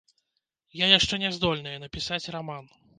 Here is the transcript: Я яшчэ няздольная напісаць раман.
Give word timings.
Я 0.83 0.89
яшчэ 0.97 1.21
няздольная 1.27 1.77
напісаць 1.87 2.23
раман. 2.39 2.71